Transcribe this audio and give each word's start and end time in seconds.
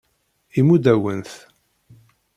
Imudd-awen-t. 0.59 1.33